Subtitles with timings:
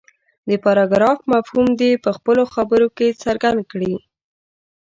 [0.49, 3.93] د پراګراف مفهوم دې په خپلو خبرو کې څرګند کړي.